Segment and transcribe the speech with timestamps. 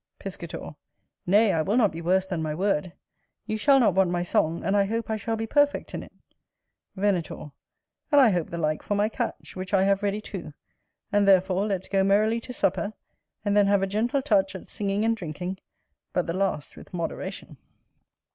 [0.17, 0.71] Piscator.
[1.27, 2.93] Nay, I will not be worse than my word;
[3.45, 6.11] you shall not want my song, and I hope I shall be perfect in it.
[6.95, 7.51] Venator.
[8.11, 10.55] And I hope the like for my catch, which I have ready too:
[11.11, 12.93] and therefore let's go merrily to supper,
[13.45, 15.59] and then have a gentle touch at singing and drinking;
[16.13, 17.57] but the last with moderation.